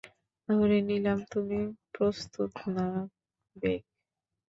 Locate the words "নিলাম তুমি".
0.87-1.59